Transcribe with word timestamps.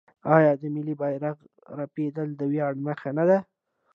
آیا 0.35 0.51
د 0.61 0.63
ملي 0.75 0.95
بیرغ 1.01 1.37
رپیدل 1.79 2.29
د 2.35 2.41
ویاړ 2.51 2.73
نښه 2.85 3.09
نه 3.17 3.23
ده؟ 3.29 3.37